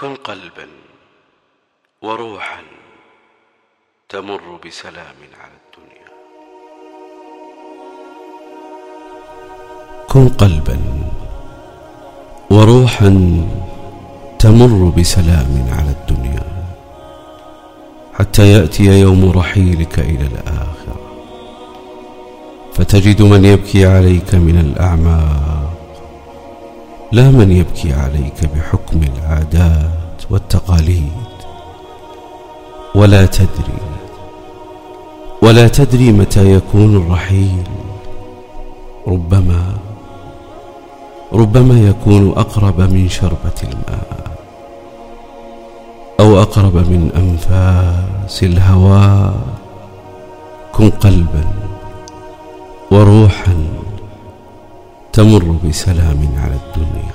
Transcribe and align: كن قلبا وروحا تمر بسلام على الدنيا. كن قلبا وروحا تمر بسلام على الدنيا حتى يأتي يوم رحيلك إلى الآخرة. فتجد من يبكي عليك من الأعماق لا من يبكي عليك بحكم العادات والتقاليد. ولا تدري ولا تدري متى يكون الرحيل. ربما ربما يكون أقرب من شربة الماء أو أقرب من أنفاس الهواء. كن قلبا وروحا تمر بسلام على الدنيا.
كن 0.00 0.14
قلبا 0.14 0.66
وروحا 2.02 2.62
تمر 4.08 4.60
بسلام 4.66 5.20
على 5.40 5.56
الدنيا. 5.60 6.10
كن 10.08 10.28
قلبا 10.28 10.78
وروحا 12.50 13.10
تمر 14.38 14.92
بسلام 14.98 15.68
على 15.78 15.90
الدنيا 15.90 16.46
حتى 18.14 18.52
يأتي 18.52 19.00
يوم 19.00 19.30
رحيلك 19.30 19.98
إلى 19.98 20.26
الآخرة. 20.26 21.00
فتجد 22.74 23.22
من 23.22 23.44
يبكي 23.44 23.86
عليك 23.86 24.34
من 24.34 24.58
الأعماق 24.60 25.70
لا 27.12 27.30
من 27.30 27.52
يبكي 27.52 27.92
عليك 27.92 28.44
بحكم 28.54 29.02
العادات 29.02 29.89
والتقاليد. 30.30 31.12
ولا 32.94 33.26
تدري 33.26 33.80
ولا 35.42 35.68
تدري 35.68 36.12
متى 36.12 36.52
يكون 36.52 36.96
الرحيل. 36.96 37.62
ربما 39.06 39.62
ربما 41.32 41.88
يكون 41.88 42.30
أقرب 42.36 42.80
من 42.80 43.08
شربة 43.08 43.58
الماء 43.62 44.36
أو 46.20 46.42
أقرب 46.42 46.76
من 46.76 47.10
أنفاس 47.16 48.42
الهواء. 48.42 49.34
كن 50.72 50.90
قلبا 50.90 51.44
وروحا 52.90 53.54
تمر 55.12 55.56
بسلام 55.64 56.28
على 56.38 56.56
الدنيا. 56.62 57.09